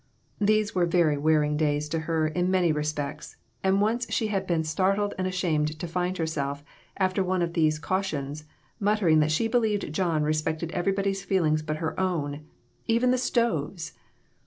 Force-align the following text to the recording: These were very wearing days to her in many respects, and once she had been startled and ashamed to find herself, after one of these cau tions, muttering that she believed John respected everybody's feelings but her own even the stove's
These 0.39 0.73
were 0.73 0.87
very 0.87 1.15
wearing 1.15 1.57
days 1.57 1.87
to 1.89 1.99
her 1.99 2.27
in 2.27 2.49
many 2.49 2.71
respects, 2.71 3.35
and 3.63 3.79
once 3.79 4.09
she 4.11 4.29
had 4.29 4.47
been 4.47 4.63
startled 4.63 5.13
and 5.15 5.27
ashamed 5.27 5.77
to 5.77 5.87
find 5.87 6.17
herself, 6.17 6.63
after 6.97 7.23
one 7.23 7.43
of 7.43 7.53
these 7.53 7.77
cau 7.77 8.01
tions, 8.01 8.45
muttering 8.79 9.19
that 9.19 9.29
she 9.31 9.47
believed 9.47 9.93
John 9.93 10.23
respected 10.23 10.71
everybody's 10.71 11.23
feelings 11.23 11.61
but 11.61 11.75
her 11.77 11.99
own 11.99 12.43
even 12.87 13.11
the 13.11 13.19
stove's 13.19 13.93